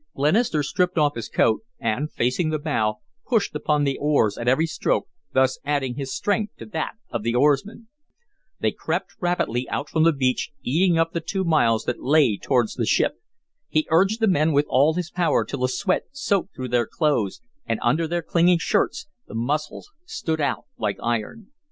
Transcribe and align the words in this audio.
Glenister 0.15 0.63
stripped 0.63 0.97
off 0.97 1.13
his 1.13 1.29
coat 1.29 1.61
and, 1.79 2.11
facing 2.11 2.49
the 2.49 2.57
bow, 2.57 2.95
pushed 3.27 3.53
upon 3.53 3.83
the 3.83 3.99
oars 3.99 4.35
at 4.35 4.47
every 4.47 4.65
stroke, 4.65 5.07
thus 5.31 5.59
adding 5.63 5.93
his 5.93 6.11
strength 6.11 6.55
to 6.57 6.65
that 6.65 6.93
of 7.11 7.21
the 7.21 7.35
oarsmen. 7.35 7.87
They 8.59 8.71
crept 8.71 9.13
rapidly 9.19 9.69
out 9.69 9.89
from 9.89 10.01
the 10.03 10.11
beach, 10.11 10.53
eating 10.63 10.97
up 10.97 11.13
the 11.13 11.21
two 11.21 11.43
miles 11.43 11.83
that 11.83 12.01
lay 12.01 12.35
towards 12.37 12.73
the 12.73 12.85
ship. 12.87 13.21
He 13.69 13.85
urged 13.91 14.19
the 14.21 14.27
men 14.27 14.53
with 14.53 14.65
all 14.69 14.95
his 14.95 15.11
power 15.11 15.45
till 15.45 15.59
the 15.59 15.67
sweat 15.67 16.05
soaked 16.11 16.55
through 16.55 16.69
their 16.69 16.87
clothes 16.87 17.39
and, 17.67 17.79
under 17.83 18.07
their 18.07 18.23
clinging 18.23 18.57
shirts, 18.57 19.07
the 19.27 19.35
muscles 19.35 19.91
stood 20.07 20.41
out 20.41 20.63
like 20.79 20.97
iron. 21.03 21.49